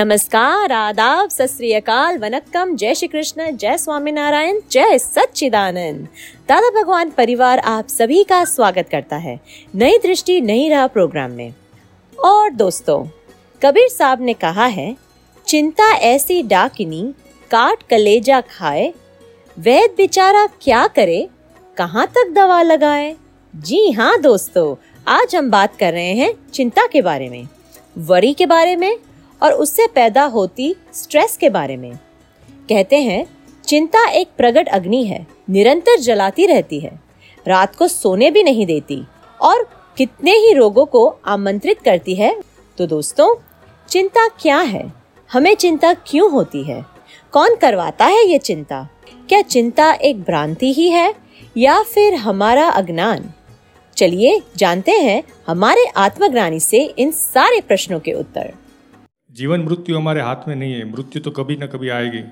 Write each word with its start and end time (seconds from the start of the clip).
नमस्कार, 0.00 0.72
आदाब 0.72 1.30
सत 1.30 1.46
श्री 1.46 1.72
अकाल 1.72 2.18
वनक्कम, 2.18 2.74
जय 2.76 2.94
श्री 2.94 3.06
कृष्ण 3.08 3.50
जय 3.52 3.76
स्वामी 3.78 4.12
नारायण 4.12 4.60
जय 4.70 4.98
सच्चिदानंद। 4.98 6.06
दादा 6.48 6.70
भगवान 6.70 7.10
परिवार 7.10 7.58
आप 7.58 7.88
सभी 7.88 8.22
का 8.24 8.44
स्वागत 8.44 8.88
करता 8.90 9.16
है 9.16 9.38
नई 9.74 9.98
दृष्टि, 9.98 10.40
नई 10.40 10.68
राह 10.68 10.86
प्रोग्राम 10.86 11.30
में। 11.30 11.52
और 12.18 12.50
दोस्तों, 12.52 13.04
कबीर 13.62 13.88
साहब 13.88 14.22
ने 14.22 14.34
कहा 14.34 14.66
है, 14.66 14.96
चिंता 15.46 15.90
ऐसी 15.92 16.42
डाकिनी, 16.44 17.02
काट 17.50 17.82
कलेजा 17.90 18.40
खाए 18.48 18.92
वैद 19.56 19.94
बेचारा 19.96 20.46
क्या 20.62 20.86
करे, 20.86 21.28
कहाँ 21.76 22.06
तक 22.08 22.32
दवा 22.34 22.62
लगाए? 22.62 23.14
जी 23.54 23.90
हाँ 23.90 24.18
दोस्तों, 24.20 24.74
आज 25.08 25.36
हम 25.36 25.50
बात 25.50 25.76
कर 25.76 25.92
रहे 25.92 26.14
हैं 26.14 26.32
चिंता 26.50 26.86
के 26.86 27.02
बारे 27.02 27.28
में, 27.28 27.46
वरी 27.98 28.34
के 28.34 28.46
बारे 28.46 28.76
में 28.76 28.96
और 29.42 29.52
उससे 29.52 29.86
पैदा 29.86 30.24
होती 30.24 30.76
स्ट्रेस 30.94 31.36
के 31.36 31.48
बारे 31.48 31.76
में। 31.76 31.92
कहते 32.68 32.96
हैं, 32.96 33.26
चिंता 33.64 34.08
एक 34.08 34.28
प्रगट 34.38 34.68
अग्नि 34.68 35.04
है, 35.04 35.26
निरंतर 35.50 35.98
जलाती 35.98 36.46
रहती 36.46 36.80
है। 36.80 37.00
रात 37.46 37.76
को 37.76 37.88
सोने 37.88 38.30
भी 38.30 38.42
नहीं 38.42 38.66
देती 38.66 39.02
और 39.40 39.70
कितने 39.96 40.30
ही 40.30 40.52
रोगों 40.52 40.86
को 40.86 41.16
आमंत्रित 41.26 41.80
करती 41.80 42.14
है। 42.14 42.40
तो 42.78 42.86
दोस्तों, 42.86 43.34
चिंता 43.88 44.28
क्या 44.28 44.58
है? 44.58 44.92
हमें 45.32 45.54
चिंता 45.54 45.94
क्यों 45.94 46.30
होती 46.30 46.62
है? 46.62 46.84
कौन 47.32 47.56
करवाता 47.56 48.06
है 48.06 48.26
ये 48.26 48.38
चिंता? 48.38 48.88
क्या 49.28 49.42
चिंता 49.42 49.92
एक 49.92 50.22
भ्रांति 50.22 50.72
ही 50.72 50.90
है 50.90 51.14
या 51.56 51.82
फिर 51.82 52.14
हमारा 52.14 52.68
अज्ञान? 52.68 53.32
चलिए 53.96 54.42
जानते 54.56 54.92
हैं 54.92 55.22
हमारे 55.46 55.84
आत्मज्ञानी 55.96 56.60
से 56.60 56.94
इन 56.98 57.10
सारे 57.10 57.60
प्रश्नों 57.60 58.00
के 58.00 58.12
उत्तर। 58.12 58.54
जीवन 59.30 59.60
मृत्यु 59.60 59.96
हमारे 59.96 60.20
हाथ 60.20 60.48
में 60.48 60.56
नहीं 60.56 60.72
है, 60.72 60.92
मृत्यु 60.92 61.22
तो 61.22 61.30
कभी 61.30 61.56
ना 61.56 61.66
कभी 61.66 61.88
आएगी। 61.88 62.22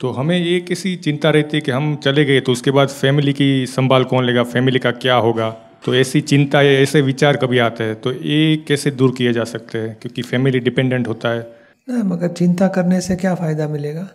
तो 0.00 0.10
हमें 0.10 0.38
ये 0.38 0.60
किसी 0.60 0.96
चिंता 0.96 1.30
रहती 1.30 1.56
है 1.56 1.60
कि 1.60 1.70
हम 1.70 1.96
चले 1.96 2.24
गए 2.24 2.40
तो 2.40 2.52
उसके 2.52 2.70
बाद 2.70 2.88
फैमिली 2.88 3.32
की 3.32 3.66
संभाल 3.66 4.04
कौन 4.04 4.24
लेगा 4.24 4.42
फैमिली 4.42 4.78
का 4.78 4.90
क्या 4.90 5.14
होगा? 5.14 5.50
तो 5.84 5.94
ऐसी 5.94 6.20
चिंता 6.20 6.62
या 6.62 6.72
ऐसे 6.72 7.00
विचार 7.00 7.36
कभी 7.36 7.58
आते 7.58 7.84
हैं 7.84 8.00
तो 8.00 8.12
ये 8.12 8.56
कैसे 8.68 8.90
दूर 8.90 9.14
किए 9.18 9.32
जा 9.32 9.44
सकते 9.44 9.78
हैं? 9.78 9.94
क्योंकि 9.94 10.22
फैमिली 10.22 10.60
डिपेंडेंट 10.60 11.08
होता 11.08 11.28
है। 11.28 11.40
ना 11.88 12.02
मगर 12.04 12.28
चिंता 12.28 12.68
करने 12.68 13.00
से 13.00 13.16
क्या 13.16 13.34
फ़ायदा 13.34 13.68
मिलेगा? 13.68 14.08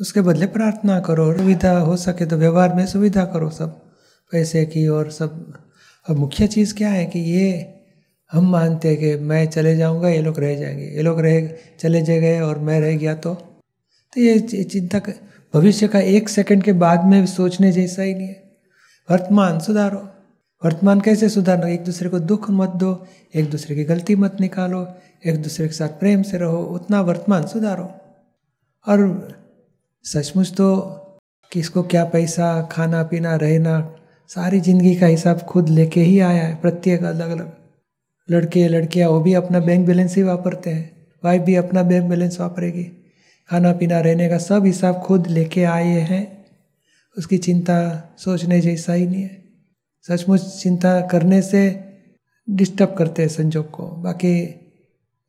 उसके 0.00 0.20
बदले 0.20 0.46
प्रार्थना 0.46 1.00
करो 1.00 1.32
सुविधा 1.38 1.78
हो 1.78 1.96
सके 1.96 2.26
तो 2.26 2.36
व्यवहार 2.36 2.74
में 2.74 2.86
सुविधा 2.86 3.24
करो 3.24 3.50
सब, 3.50 3.70
पैसे 4.32 4.64
की 4.64 4.86
और 4.88 5.10
सब। 5.10 5.58
और 6.06 6.16
मुख्य 6.16 6.46
चीज़ 6.46 6.74
क्या 6.74 6.88
है 6.88 7.04
कि 7.06 7.18
ये 7.18 7.73
हम 8.34 8.50
मानते 8.50 8.88
हैं 8.88 8.96
कि 8.96 9.16
मैं 9.16 9.46
चले 9.46 9.76
जाऊँगा, 9.76 10.08
ये 10.08 10.22
लोग 10.22 10.38
रह 10.38 10.54
जाएँगे। 10.54 10.84
ये 10.84 11.02
लोग 11.02 11.20
रह, 11.20 11.48
चले 11.78 12.02
जा 12.02 12.16
गए 12.16 12.40
और 12.40 12.58
मैं 12.58 12.80
रह 12.80 12.96
गया 12.96 13.14
तो। 13.14 13.34
तो 14.14 14.20
ये 14.20 14.38
चिंता 14.64 15.00
भविष्य 15.54 15.88
का 15.88 16.00
एक 16.00 16.28
सेकंड 16.28 16.62
के 16.62 16.72
बाद 16.72 17.04
में 17.04 17.26
सोचने 17.26 17.72
जैसा 17.72 18.02
ही 18.02 18.14
नहीं 18.14 18.28
है। 18.28 18.42
वर्तमान 19.10 19.58
सुधारो। 19.58 20.08
वर्तमान 20.64 21.00
कैसे 21.00 21.28
सुधारना? 21.28 21.68
एक 21.68 21.84
दूसरे 21.84 22.08
को 22.08 22.18
दुख 22.18 22.50
मत 22.50 22.68
दो, 22.68 23.06
एक 23.34 23.50
दूसरे 23.50 23.76
की 23.76 23.84
गलती 23.84 24.16
मत 24.16 24.36
निकालो, 24.40 24.88
एक 25.26 25.42
दूसरे 25.42 25.68
के 25.68 25.74
साथ 25.74 25.88
प्रेम 25.88 26.22
से 26.22 26.38
रहो, 26.38 26.62
उतना 26.62 27.00
वर्तमान 27.00 27.46
सुधारो। 27.46 27.90
और 28.88 29.28
सचमुच 30.04 30.52
तो 30.52 30.76
किसको 31.52 31.82
क्या 31.82 32.04
पैसा, 32.04 32.62
खाना 32.62 33.02
पीना, 33.02 33.36
रहना, 33.36 33.96
सारी 34.28 34.60
ज़िंदगी 34.60 34.94
का 34.94 35.06
हिसाब 35.06 35.40
खुद 35.40 35.68
लेके 35.68 36.00
ही 36.00 36.20
आया 36.20 36.42
है, 36.42 36.54
प्रत्येक 36.56 37.02
अलग 37.02 37.30
अलग 37.30 37.63
लड़के, 38.30 38.68
लड़कियाँ, 38.68 39.08
वो 39.10 39.20
भी 39.20 39.34
अपना 39.34 39.60
बैंक 39.60 39.86
बैलेंस 39.86 40.16
ही 40.16 40.22
वापरते 40.22 40.70
हैं। 40.70 41.06
वाइफ 41.24 41.42
भी 41.42 41.54
अपना 41.54 41.82
बैंक 41.82 42.04
बैलेंस 42.04 42.40
वापरेगी। 42.40 42.84
खाना 43.50 43.72
पीना, 43.72 44.00
रहने 44.00 44.28
का 44.28 44.38
सब 44.38 44.66
हिसाब 44.66 44.94
खुद 44.94 45.26
लेके 45.26 45.64
आए 45.64 46.00
हैं। 46.00 46.44
उसकी 47.16 47.38
चिंता 47.38 47.76
सोचने 48.18 48.60
जैसा 48.60 48.92
ही 48.92 49.06
नहीं 49.06 49.22
है। 49.22 49.42
सचमुच 50.08 50.40
चिंता 50.62 51.00
करने 51.00 51.42
से 51.42 51.84
डिस्टर्ब 52.50 52.94
करते 52.98 53.22
हैं 53.22 53.28
संजोग 53.28 53.70
को। 53.70 53.82
बाकी 53.82 54.34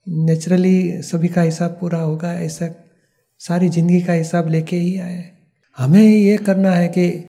नेचुरली 0.10 1.02
सभी 1.02 1.28
का 1.28 1.42
हिसाब 1.42 1.78
पूरा 1.82 2.00
होगा, 2.00 2.34
ऐसा 2.34 2.70
सारी 3.40 3.70
ज़िंदगी 3.70 4.02
का 4.02 4.14
हिसाब 4.14 4.50
लेके 4.50 4.76
ही 4.76 4.98
आए 5.00 5.32
हमें 5.78 6.02
ये 6.02 6.38
करना 6.38 6.72
है 6.72 6.88
कि 6.88 7.26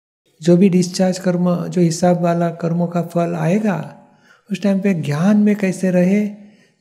जो 0.41 0.57
भी 0.57 0.69
डिस्चार्ज 0.69 1.19
कर्म, 1.19 1.67
जो 1.67 1.81
हिसाब 1.81 2.21
वाला 2.21 2.49
कर्मों 2.49 2.87
का 2.87 3.01
फल 3.01 3.35
आएगा 3.35 4.00
उस 4.51 4.61
टाइम 4.61 4.79
पे 4.79 4.93
ज्ञान 4.93 5.37
में 5.37 5.55
कैसे 5.55 5.91
रहे, 5.91 6.25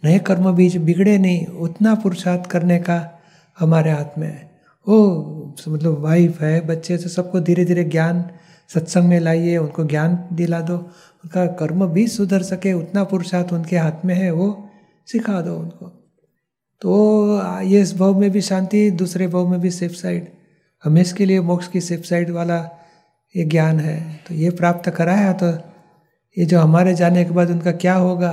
नए 0.04 0.18
कर्म 0.18 0.52
बीज 0.52 0.76
बिगड़े 0.76 1.18
नहीं, 1.18 1.46
उतना 1.46 1.94
पुरुषार्थ 1.94 2.50
करने 2.50 2.78
का 2.78 3.20
हमारे 3.58 3.90
हाथ 3.90 4.18
में 4.18 4.28
है। 4.28 4.50
वो 4.88 5.56
मतलब 5.68 5.98
वाइफ 6.00 6.40
है, 6.40 6.66
बच्चे 6.66 6.96
तो 6.96 7.08
सबको 7.08 7.40
धीरे 7.40 7.64
धीरे 7.64 7.84
ज्ञान, 7.84 8.24
सत्संग 8.74 9.04
में 9.04 9.20
लाइए, 9.20 9.56
उनको 9.56 9.84
ज्ञान 9.84 10.18
दिला 10.32 10.60
दो, 10.60 10.76
उनका 10.76 11.46
कर्म 11.46 11.86
भी 11.86 12.06
सुधर 12.08 12.42
सके, 12.42 12.72
उतना 12.72 13.04
पुरुषार्थ 13.04 13.52
उनके 13.52 13.76
हाथ 13.76 14.04
में 14.04 14.14
है, 14.14 14.30
वो 14.30 14.68
सिखा 15.06 15.40
दो 15.40 15.56
उनको। 15.56 15.86
तो 16.80 17.42
ये 17.60 17.80
इस 17.80 17.96
भाव 17.98 18.18
में 18.18 18.30
भी 18.30 18.40
शांति, 18.40 18.90
दूसरे 18.90 19.26
भाव 19.26 19.48
में 19.48 19.60
भी 19.60 19.70
सेफ़ 19.70 19.92
साइड 19.92 20.28
हमें 20.84 21.00
इसके 21.00 21.26
लिए 21.26 21.40
मोक्ष 21.40 21.68
की 21.68 21.80
सेफ़ 21.80 22.02
साइड 22.02 22.30
वाला 22.30 22.58
ये 23.36 23.44
ज्ञान 23.44 23.80
है। 23.80 24.20
तो 24.28 24.34
ये 24.34 24.50
प्राप्त 24.50 24.90
कराया 24.90 25.32
तो 25.32 25.69
ये 26.38 26.44
जो 26.44 26.60
हमारे 26.60 26.94
जाने 26.94 27.24
के 27.24 27.30
बाद 27.30 27.50
उनका 27.50 27.72
क्या 27.72 27.94
होगा? 27.94 28.32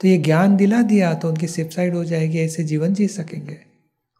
तो 0.00 0.08
ये 0.08 0.18
ज्ञान 0.18 0.56
दिला 0.56 0.82
दिया 0.82 1.14
तो 1.14 1.28
उनकी 1.28 1.46
सेफसाइड 1.46 1.94
हो 1.94 2.04
जाएगी, 2.04 2.38
ऐसे 2.38 2.64
जीवन 2.64 2.94
जी 2.94 3.08
सकेंगे। 3.08 3.58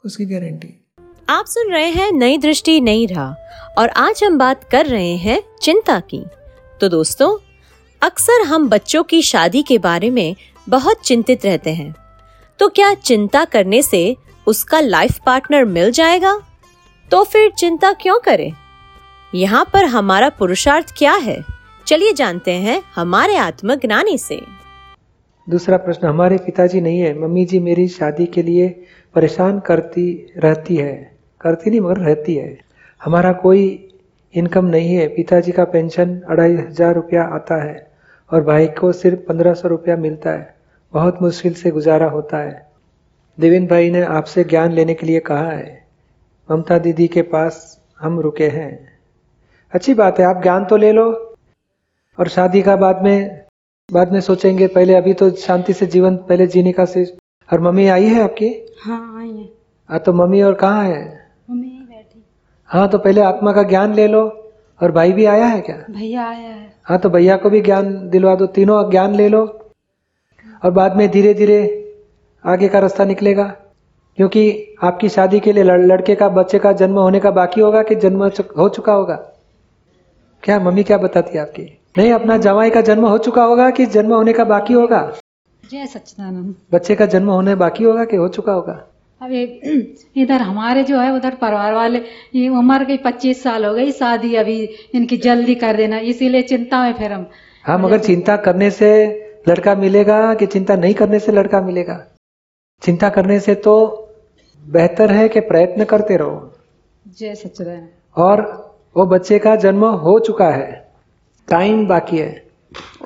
उसकी 0.05 0.27
गारंटी। 0.27 0.93
आप 1.29 1.45
सुन 1.49 1.73
रहे 1.73 1.91
हैं 1.91 2.13
नई 2.13 2.39
दृष्टि, 2.39 2.81
नई 2.81 3.07
राह, 3.07 3.33
और 3.81 3.89
आज 3.89 4.25
हम 4.25 4.39
बात 4.39 4.65
कर 4.65 4.87
रहे 4.87 5.17
हैं 5.17 5.43
चिंता 5.63 6.01
की। 6.01 6.25
तो 6.81 6.89
दोस्तों, 6.89 7.37
अक्सर 8.03 8.43
हम 8.43 8.69
बच्चों 8.69 9.05
की 9.05 9.23
शादी 9.23 9.63
के 9.63 9.79
बारे 9.79 10.11
में 10.11 10.37
बहुत 10.69 11.01
चिंतित 11.05 11.47
रहते 11.47 11.75
हैं। 11.75 11.95
तो 12.59 12.69
क्या 12.69 12.95
चिंता 12.95 13.45
करने 13.45 13.83
से 13.83 14.17
उसका 14.47 14.81
लाइफ 14.81 15.19
पार्टनर 15.27 15.65
मिल 15.65 15.91
जाएगा? 15.91 16.41
तो 17.11 17.25
फिर 17.25 17.51
चिंता 17.51 17.93
क्यों 17.93 18.19
करें? 18.19 18.53
यहाँ 19.35 19.71
पर 19.73 19.85
हमारा 19.85 20.29
पुरुषार्थ 20.29 20.95
क्या 20.99 21.13
है? 21.13 21.54
चलिए 21.87 22.13
जानते 22.13 22.53
हैं 22.53 22.81
हमारे 22.95 23.37
आत्मज्ञानी 23.37 24.17
से। 24.19 24.41
दूसरा 25.47 25.77
प्रश्न, 25.77 26.07
हमारे 26.07 26.37
पिताजी 26.37 26.81
नहीं 26.81 27.01
है, 27.01 27.13
मम्मी 27.19 27.45
जी 27.45 27.59
मेरी 27.61 27.87
शादी 27.89 28.27
के 28.27 28.43
लिए 28.43 28.69
परेशान 29.15 29.59
करती 29.61 30.07
रहती 30.39 30.77
है। 30.77 30.95
करती 31.41 31.71
नहीं, 31.71 31.81
मगर 31.81 31.99
रहती 31.99 32.35
है। 32.35 32.57
हमारा 33.01 33.33
कोई 33.43 33.67
इनकम 34.35 34.65
नहीं 34.67 34.95
है। 34.95 35.07
पिताजी 35.09 35.53
का 35.53 35.65
पेंशन 35.65 36.19
अढ़ाई 36.21 36.55
हज़ार 36.55 36.95
रुपया 36.95 37.25
आता 37.35 37.63
है 37.65 37.77
और 38.31 38.43
भाई 38.43 38.67
को 38.79 38.93
सिर्फ़ 38.93 39.21
पंद्रह 39.29 39.55
सौ 39.55 39.69
रुपया 39.69 39.97
मिलता 39.97 40.31
है। 40.31 40.55
बहुत 40.93 41.21
मुश्किल 41.23 41.55
से 41.55 41.71
गुजारा 41.71 42.09
होता 42.11 42.39
है। 42.39 42.67
देवेंद्र 43.39 43.71
भाई 43.71 43.91
ने 43.91 44.03
आपसे 44.15 44.45
ज्ञान 44.45 44.73
लेने 44.73 44.95
के 44.95 45.07
लिए 45.07 45.21
कहा 45.21 45.51
है, 45.51 45.85
ममता 46.49 46.79
दीदी 46.79 47.09
के 47.09 47.23
पास 47.29 47.79
हम 48.01 48.19
रुके 48.21 48.49
हैं। 48.49 48.73
अच्छी 49.73 49.95
बात 49.95 50.19
है, 50.19 50.27
आप 50.27 50.43
ज्ञान 50.43 50.65
तो 50.65 50.77
ले 50.77 50.93
लो 50.93 51.07
और 52.19 52.29
शादी 52.29 52.63
का 52.63 52.77
बाद 52.77 53.03
में 53.03 53.45
बाद 53.93 54.13
में 54.13 54.21
सोचेंगे 54.21 54.67
पहले 54.67 54.95
अभी 54.95 55.15
तो 55.15 55.31
शांति 55.31 55.73
से 55.73 55.87
जीवन 55.87 56.17
पहले 56.17 56.47
जीने 56.47 56.73
का 56.73 56.85
से। 56.85 57.17
और 57.53 57.61
मम्मी 57.61 57.87
आई 57.87 58.05
है 58.05 58.23
आपकी? 58.23 58.75
हाँ 58.83 59.21
आई 59.21 59.29
है। 59.29 59.49
हाँ 59.89 59.99
तो 59.99 60.13
मम्मी 60.13 60.43
और 60.43 60.55
कहाँ 60.55 60.85
है? 60.85 61.31
मम्मी 61.51 61.67
बैठी। 61.67 62.25
हाँ 62.67 62.89
तो 62.89 62.99
पहले 62.99 63.21
आत्मा 63.21 63.53
का 63.53 63.63
ज्ञान 63.63 63.95
ले 63.95 64.07
लो। 64.07 64.41
और 64.83 64.93
भाई 64.93 65.13
भी 65.13 65.25
आया 65.25 65.47
है 65.47 65.61
क्या? 65.61 65.85
भैया 65.91 66.29
आया 66.29 66.49
है। 66.49 66.73
हाँ 66.85 66.99
तो 66.99 67.11
भैया 67.11 67.37
को 67.37 67.51
भी 67.51 67.61
ज्ञान 67.61 68.09
दिलवा 68.09 68.35
दो। 68.35 68.47
तीनों 68.47 68.91
ज्ञान 68.91 69.15
ले 69.15 69.29
लो। 69.29 69.71
और 70.65 70.71
बाद 70.71 70.97
में 70.97 71.11
धीरे 71.11 71.35
धीरे 71.35 71.61
आगे 72.45 72.69
का 72.69 72.79
रास्ता 72.79 73.05
निकलेगा। 73.05 73.45
क्योंकि 74.17 74.75
आपकी 74.83 75.09
शादी 75.09 75.41
के 75.41 75.53
लिए 75.53 75.65
लड़के 75.65 76.15
का 76.15 76.29
बच्चे 76.29 76.59
का 76.59 76.73
जन्म 76.73 76.99
होने 76.99 77.21
का 77.21 77.31
बाकी 77.31 77.61
होगा 77.61 77.83
कि 77.83 77.95
जन्म 77.95 78.25
हो 78.59 78.69
चुका 78.69 78.93
होगा? 78.93 79.15
क्या 80.43 80.61
मम्मी 80.61 80.83
क्या 80.83 80.99
बताती 80.99 81.35
है 81.35 81.43
आपकी? 81.43 81.79
नहीं 81.99 82.13
अपना 82.13 82.37
जवाई 82.37 82.71
का 82.71 82.81
जन्म 82.81 83.07
हो 83.07 83.19
चुका 83.19 83.45
होगा 83.45 83.71
कि 83.71 83.87
जन्म 83.87 84.15
होने 84.15 84.33
का 84.33 84.45
बाकी 84.45 84.75
होगा? 84.75 85.13
जय 85.71 85.87
सच्चिदानंद। 85.87 86.55
बच्चे 86.73 86.95
का 86.95 87.07
जन्म 87.07 87.31
होने 87.31 87.55
बाकी 87.55 87.85
होगा 87.85 88.05
कि 88.05 88.17
हो 88.17 88.29
चुका 88.29 88.53
होगा? 88.53 88.91
अब 89.23 89.31
इधर 90.17 90.41
हमारे 90.41 90.85
जो 90.85 90.99
है 90.99 91.13
उधर 91.13 91.35
परिवार 91.35 91.75
वाले 91.75 91.99
ये 92.35 92.49
उम्र 92.49 92.85
गई 92.85 92.97
पच्चीस 92.97 93.43
साल 93.43 93.65
हो 93.65 93.75
गई 93.75 93.93
शादी 93.93 94.35
अभी 94.35 94.69
इनकी 94.95 95.17
जल्दी 95.17 95.55
कर 95.55 95.77
देना 95.77 95.99
इसीलिए 95.99 96.43
चिंता 96.43 96.83
में 96.83 96.93
फिर 96.93 97.13
हम 97.13 97.27
हाँ 97.65 97.79
मगर 97.79 97.99
चिंता 97.99 98.37
करने 98.37 98.71
से 98.71 98.91
लड़का 99.49 99.75
मिलेगा 99.75 100.35
कि 100.35 100.47
चिंता 100.47 100.77
नहीं 100.77 100.95
करने 100.95 101.19
से 101.19 101.33
लड़का 101.33 101.61
मिलेगा? 101.61 102.07
चिंता 102.83 103.09
करने 103.09 103.41
से 103.41 103.55
तो 103.55 103.75
बेहतर 104.71 105.13
है 105.13 105.29
कि 105.29 105.41
प्रयत्न 105.41 105.85
करते 105.85 106.17
रहो। 106.17 106.53
जय 107.19 107.35
सच्चिदानंद। 107.35 107.89
और 108.17 108.41
वो 108.97 109.07
बच्चे 109.07 109.39
का 109.39 109.57
जन्म 109.57 109.85
हो 109.85 110.19
चुका 110.19 110.51
है। 110.51 110.84
टाइम 111.49 111.87
बाकी 111.87 112.19
है। 112.19 112.47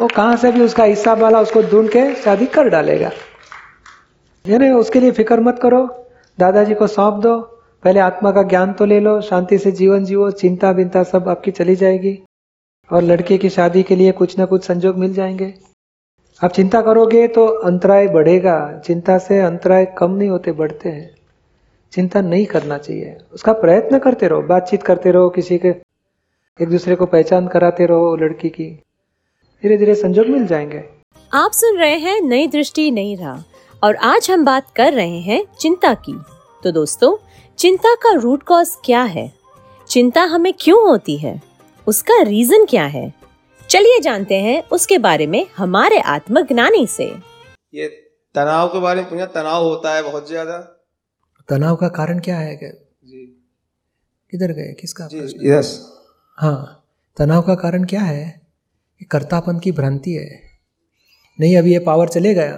वो 0.01 0.09
कहाँ 0.09 0.37
से 0.37 0.53
भी 0.53 0.61
उसका 0.61 0.85
हिस्सा 0.85 1.15
वाला 1.15 1.41
उसको 1.41 1.63
ढूंढ 1.63 1.89
के 1.89 2.15
शादी 2.15 2.47
कर 2.47 2.69
डालेगा। 2.69 3.11
यानी 4.47 4.71
उसके 4.71 5.01
लिए 5.01 5.11
फ़िक्र 5.11 5.41
मत 5.41 5.59
करो। 5.63 6.07
दादाजी 6.39 6.75
को 6.75 6.87
सौंप 6.87 7.15
दो। 7.15 7.39
पहले 7.85 8.01
आत्मा 8.01 8.33
का 8.33 8.43
ज्ञान 8.43 8.73
तो 8.73 8.85
ले 8.85 9.01
लो, 9.01 9.21
शांति 9.21 9.59
से 9.59 9.71
जीवन 9.73 10.05
जीवो 10.05 10.31
चिंता 10.31 10.73
बिंता 10.73 11.03
सब 11.03 11.29
आपकी 11.29 11.51
चली 11.51 11.77
जाएगी। 11.77 12.23
और 12.93 13.03
लड़के 13.03 13.39
की 13.39 13.51
शादी 13.51 13.83
के 13.83 13.97
लिए 13.97 14.13
कुछ 14.13 14.39
ना 14.39 14.45
कुछ 14.45 14.65
संजोग 14.65 14.97
मिल 14.97 15.15
जाएँगे। 15.15 15.55
आप 16.45 16.51
चिंता 16.53 16.83
करोगे 16.83 17.29
तो 17.29 17.47
अंतराय 17.47 18.09
बढ़ेगा। 18.09 18.83
चिंता 18.85 19.19
से 19.19 19.41
अंतराय 19.41 19.87
कम 19.99 20.11
नहीं 20.11 20.29
होते, 20.29 20.53
बढ़ते 20.53 20.89
हैं। 20.89 21.15
चिंता 21.93 22.21
नहीं 22.21 22.47
करना 22.47 22.79
चाहिए। 22.79 23.17
उसका 23.33 23.53
प्रयत्न 23.53 23.99
करते 23.99 24.29
रहो, 24.29 24.43
बातचीत 24.43 24.83
करते 24.83 25.11
रहो, 25.11 25.29
किसी 25.29 25.59
के 25.59 25.88
एक 26.61 26.69
दूसरे 26.69 26.95
को 26.95 27.07
पहचान 27.07 27.49
कराते 27.49 27.87
रहो 27.87 28.15
लड़की 28.17 28.49
की। 28.49 28.65
धीरे 29.63 29.77
धीरे 29.79 29.95
संजोग 29.95 30.27
मिल 30.27 30.47
जाएँगे। 30.47 30.83
आप 31.33 31.53
सुन 31.53 31.77
रहे 31.79 31.99
हैं 31.99 32.21
नई 32.21 32.47
दृष्टि 32.47 32.91
नई 32.91 33.15
राह 33.15 33.43
और 33.83 33.97
आज 33.97 34.31
हम 34.31 34.45
बात 34.45 34.71
कर 34.77 34.93
रहे 34.93 35.19
हैं 35.21 35.45
चिंता 35.61 35.93
की। 35.95 36.15
तो 36.63 36.71
दोस्तों 36.73 37.17
चिंता 37.59 37.95
का 37.95 38.13
रूट 38.13 38.43
कॉज 38.43 38.77
क्या 38.85 39.03
है? 39.03 39.33
चिंता 39.89 40.23
हमें 40.23 40.53
क्यों 40.61 40.81
होती 40.89 41.17
है? 41.17 41.41
उसका 41.87 42.23
रीजन 42.23 42.65
क्या 42.65 42.85
है? 42.87 43.13
चलिए 43.69 44.01
जानते 44.01 44.35
हैं 44.35 44.63
उसके 44.73 44.99
बारे 44.99 45.27
में 45.27 45.47
हमारे 45.57 45.99
आत्मज्ञानी 45.99 46.87
से। 46.87 47.05
ये 47.75 47.89
तनाव 48.35 48.69
के 48.69 48.81
बारे 48.81 49.01
में 49.01 49.11
पूछा 49.11 49.27
तनाव 49.27 49.65
होता 49.65 49.95
है 49.95 50.03
बहुत 50.03 50.29
ज़्यादा। 50.29 50.59
तनाव 51.49 51.77
का 51.77 51.89
कारण 51.89 52.19
क्या 52.19 52.37
है? 52.37 52.57
जी। 52.57 53.25
किधर 54.33 54.53
गए? 54.53 54.73
किसका 54.73 55.09
यस। 55.43 55.98
हाँ 56.41 56.85
तनाव 57.17 57.43
का 57.43 57.55
कारण 57.55 57.85
क्या 57.85 58.01
है? 58.01 58.41
कि 58.99 59.05
कर्तापन 59.05 59.59
की 59.59 59.73
भ्रांति 59.73 60.13
है। 60.13 60.41
नहीं 61.41 61.57
अभी 61.57 61.73
ये 61.73 61.79
पावर 61.79 62.09
चले 62.09 62.35
गया। 62.35 62.53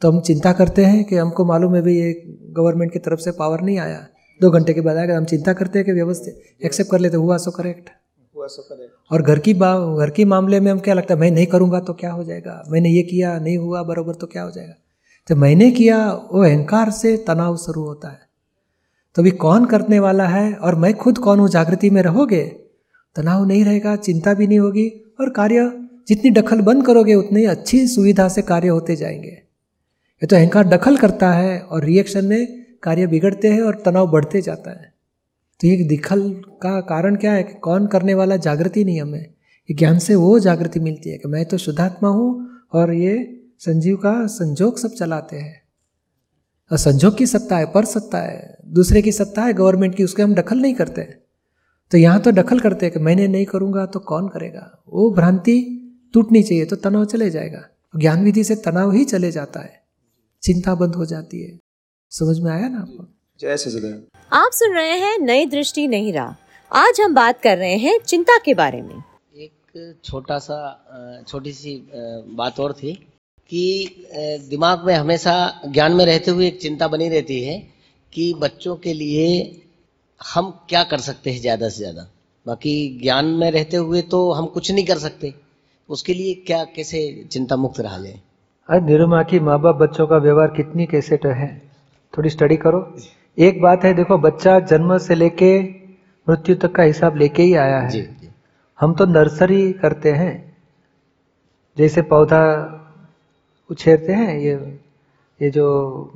तो 0.00 0.12
हम 0.12 0.20
चिंता 0.20 0.52
करते 0.52 0.84
हैं 0.84 1.04
कि 1.04 1.16
हमको 1.16 1.44
मालूम 1.44 1.74
है 1.74 1.82
भाई 1.82 1.94
ये 1.94 2.22
गवर्नमेंट 2.26 2.92
की 2.92 2.98
तरफ़ 2.98 3.20
से 3.20 3.30
पावर 3.30 3.60
नहीं 3.60 3.78
आया। 3.78 4.06
दो 4.40 4.50
घंटे 4.50 4.74
के 4.74 4.80
बाद 4.80 4.96
आएगा 4.96 5.16
हम 5.16 5.24
चिंता 5.24 5.52
करते 5.52 5.78
हैं 5.78 5.86
कि 5.86 5.92
व्यवस्थित 5.92 6.64
एक्सेप्ट 6.64 6.90
कर 6.90 6.98
लेते 6.98 7.16
हुआ 7.16 7.36
सो 7.36 7.50
करेक्ट 7.50 7.90
हुआ 8.36 8.46
सो 8.46 8.62
करे 8.62 8.88
और 9.10 9.22
घर 9.22 9.38
की 9.38 9.54
घर 9.54 10.10
की 10.16 10.24
मामले 10.24 10.60
में 10.60 10.72
हम 10.72 10.78
क्या 10.78 10.94
लगता 10.94 11.14
है 11.14 11.20
मैं 11.20 11.30
नहीं 11.30 11.46
करूँगा 11.46 11.80
तो 11.80 11.92
क्या 11.92 12.12
हो 12.12 12.24
जाएगा? 12.24 12.62
मैंने 12.68 12.88
ये 12.88 13.02
किया 13.02 13.38
नहीं 13.38 13.58
हुआ 13.58 13.82
बरोबर 13.82 14.14
तो 14.14 14.26
क्या 14.26 14.42
हो 14.42 14.50
जाएगा? 14.50 14.74
तो 15.28 15.36
मैंने 15.36 15.70
किया 15.70 16.12
वो 16.12 16.44
अहंकार 16.44 16.90
से 16.90 17.16
तनाव 17.16 17.56
शुरू 17.56 17.82
होता 17.82 18.08
है। 18.08 18.20
तो 19.14 19.22
अभी 19.22 19.30
कौन 19.30 19.66
करने 19.66 20.00
वाला 20.00 20.28
है? 20.28 20.54
और 20.54 20.74
मैं 20.74 20.94
खुद 20.94 21.18
कौन 21.18 21.40
हूँ? 21.40 21.48
जागृति 21.48 21.90
में 21.90 22.02
रहोगे? 22.02 22.61
तनाव 23.16 23.44
नहीं 23.44 23.64
रहेगा, 23.64 23.96
चिंता 23.96 24.34
भी 24.34 24.46
नहीं 24.46 24.58
होगी 24.58 25.14
और 25.20 25.30
कार्य 25.30 25.88
जितनी 26.08 26.30
दखल 26.30 26.60
बंद 26.60 26.86
करोगे, 26.86 27.14
उतनी 27.14 27.44
अच्छी 27.44 27.88
सुविधा 27.88 28.28
से 28.28 28.42
कार्य 28.42 28.68
होते 28.68 28.96
जाएँगे। 28.96 29.28
ये 29.28 30.26
तो 30.26 30.36
अहंकार 30.36 30.68
दखल 30.68 30.96
करता 30.96 31.32
है 31.32 31.60
और 31.60 31.84
रिएक्शन 31.84 32.24
में 32.24 32.66
कार्य 32.82 33.06
बिगड़ते 33.06 33.48
हैं 33.48 33.62
और 33.62 33.82
तनाव 33.84 34.10
बढ़ते 34.10 34.42
जाता 34.42 34.70
है। 34.70 34.94
तो 35.60 35.68
ये 35.68 35.84
दिखल 35.84 36.42
का 36.48 36.80
कारण 36.80 37.16
क्या 37.16 37.32
है 37.32 37.42
कि 37.42 37.54
कौन 37.54 37.86
करने 37.86 38.14
वाला 38.14 38.36
जागृति 38.36 38.84
नहीं 38.84 39.00
हमें? 39.00 39.26
ये 39.70 39.74
ज्ञान 39.74 39.98
से 39.98 40.14
वो 40.14 40.38
जागृति 40.38 40.80
मिलती 40.80 41.10
है 41.10 41.18
कि 41.18 41.28
मैं 41.28 41.44
तो 41.44 41.58
शुद्धात्मा 41.58 42.08
हूँ 42.08 42.48
और 42.72 42.92
ये 42.92 43.42
संजीव 43.58 43.96
का 43.96 44.26
संजोग 44.26 44.78
सब 44.78 44.90
चलाते 44.90 45.36
हैं। 45.36 45.62
और 46.72 46.78
संजोग 46.78 47.16
की 47.16 47.26
सत्ता 47.26 47.56
है, 47.56 47.66
पर 47.66 47.84
सत्ता 47.84 48.18
है, 48.18 48.56
दूसरे 48.66 49.02
की 49.02 49.12
सत्ता 49.12 49.42
है, 49.42 49.52
गवर्नमेंट 49.52 49.94
की, 49.94 50.04
उसके 50.04 50.22
हम 50.22 50.34
दखल 50.34 50.58
नहीं 50.58 50.74
करते। 50.74 51.21
तो 51.92 51.98
यहाँ 51.98 52.20
तो 52.20 52.30
दखल 52.32 52.60
करते 52.60 52.86
हैं 52.86 52.92
कि 52.92 53.00
मैंने 53.00 53.26
नहीं 53.28 53.44
करूँगा 53.46 53.84
तो 53.86 53.98
कौन 54.00 54.28
करेगा? 54.28 54.82
वो 54.88 55.10
भ्रांति 55.10 55.54
टूटनी 56.14 56.42
चाहिए 56.42 56.64
तो 56.64 56.76
तनाव 56.76 57.04
चले 57.04 57.28
जाएगा। 57.30 57.64
ज्ञान 57.94 58.24
विधि 58.24 58.44
से 58.44 58.54
तनाव 58.56 58.92
ही 58.92 59.04
चले 59.04 59.30
जाता 59.30 59.60
है। 59.60 59.82
चिंता 60.42 60.74
बंद 60.74 60.94
हो 60.94 61.06
जाती 61.06 61.42
है। 61.42 61.58
समझ 62.12 62.38
में 62.38 62.50
आया 62.52 62.68
ना 62.68 62.78
आपको? 62.78 63.06
जय 63.40 64.06
आप 64.32 64.52
सुन 64.54 64.74
रहे 64.74 64.98
हैं 64.98 65.18
नई 65.18 65.46
दृष्टि 65.46 65.86
नई 65.88 66.10
राह। 66.10 66.34
आज 66.70 67.00
हम 67.00 67.14
बात 67.14 67.40
कर 67.40 67.58
रहे 67.58 67.76
हैं 67.76 67.98
चिंता 67.98 68.38
के 68.38 68.54
बारे 68.54 68.82
में। 68.82 68.94
एक 69.36 70.00
छोटा 70.04 70.38
सा 70.38 71.24
छोटी 71.28 71.52
सी 71.52 71.76
बात 72.36 72.60
और 72.60 72.72
थी 72.72 72.92
कि 73.50 74.06
दिमाग 74.50 74.86
में 74.86 74.94
हमेशा 74.94 75.34
ज्ञान 75.66 75.92
में 75.92 76.04
रहते 76.06 76.30
हुए 76.30 76.46
एक 76.46 76.60
चिंता 76.60 76.88
बनी 76.88 77.08
रहती 77.08 77.42
है 77.42 77.58
कि 78.12 78.32
बच्चों 78.34 78.76
के 78.76 78.92
लिए 78.92 79.28
हम 80.24 80.50
क्या 80.68 80.82
कर 80.84 80.98
सकते 81.00 81.30
हैं 81.30 81.40
ज़्यादा 81.40 81.68
से 81.68 81.78
ज़्यादा? 81.78 82.06
बाकी 82.46 83.00
ज्ञान 83.02 83.24
में 83.34 83.50
रहते 83.50 83.76
हुए 83.76 84.02
तो 84.04 84.30
हम 84.32 84.46
कुछ 84.46 84.70
नहीं 84.72 84.84
कर 84.86 84.98
सकते। 84.98 85.32
उसके 85.88 86.14
लिए 86.14 86.34
क्या 86.46 86.62
कैसे 86.76 87.02
चिंता 87.32 87.56
मुक्त 87.56 87.80
रहा 87.80 87.98
जाए 87.98 88.20
अरे 88.68 88.80
निरुमा 88.80 89.22
की 89.22 89.40
माँ 89.40 89.58
बाप 89.60 89.76
बच्चों 89.76 90.06
का 90.06 90.16
व्यवहार 90.18 90.48
कितनी 90.48 90.86
कैसे 90.86 91.18
है? 91.24 91.50
थोड़ी 92.14 92.30
स्टडी 92.30 92.56
करो। 92.56 92.80
एक 93.38 93.60
बात 93.62 93.84
है 93.84 93.92
देखो 93.94 94.18
बच्चा 94.18 94.58
जन्म 94.60 94.96
से 94.98 95.14
लेके 95.14 95.58
मृत्यु 96.26 96.54
तक 96.56 96.72
का 96.72 96.82
हिसाब 96.82 97.16
लेके 97.16 97.42
ही 97.42 97.54
आया 97.54 97.78
है। 97.80 97.88
जी 97.88 98.00
जी। 98.00 98.28
हम 98.78 98.94
तो 98.94 99.06
नर्सरी 99.06 99.72
करते 99.72 100.12
हैं। 100.12 100.32
जैसे 101.76 102.02
पौधा 102.02 102.42
उछेरते 103.70 104.12
हैं 104.12 104.36
ये 104.38 104.54
ये 105.40 105.50
जो 105.50 105.66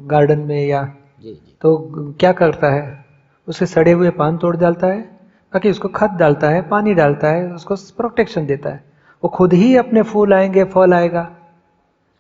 गार्डन 0.07 0.39
में 0.39 0.67
या 0.67 0.83
जी 1.23 1.29
जी। 1.29 1.57
तो 1.63 1.77
क्या 2.21 2.33
करता 2.33 2.73
है? 2.75 3.06
उसके 3.49 3.67
सड़े 3.67 3.93
हुए 3.93 4.11
पान 4.11 4.39
तोड़ 4.39 4.57
डालता 4.57 4.87
है 4.87 5.17
बाकी 5.55 5.71
उसको 5.71 5.89
खत 5.89 6.11
डालता 6.11 6.49
है, 6.49 6.69
पानी 6.69 6.95
डालता 6.95 7.29
है, 7.29 7.53
उसको 7.53 7.75
प्रोटेक्शन 7.77 8.47
देता 8.47 8.71
है। 8.71 8.85
वो 9.25 9.29
खुद 9.29 9.53
ही 9.53 9.77
अपने 9.77 10.03
फूल 10.03 10.35
आएँगे, 10.35 10.65
फल 10.65 10.95
आएगा। 10.95 11.31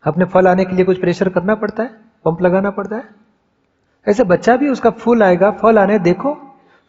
अपने 0.05 0.25
फल 0.25 0.49
आने 0.49 0.65
के 0.65 0.77
लिए 0.77 0.85
कुछ 0.85 1.01
प्रेशर 1.01 1.29
करना 1.29 1.55
पड़ता 1.55 1.83
है 1.83 1.91
पंप 2.25 2.43
लगाना 2.43 2.71
पड़ता 2.71 2.97
है। 2.97 3.05
ऐसे 4.09 4.25
बच्चा 4.25 4.57
भी 4.57 4.69
उसका 4.69 4.91
फूल 4.91 5.23
आएगा, 5.23 5.51
फल 5.51 5.79
आने, 5.79 5.99
देखो, 5.99 6.31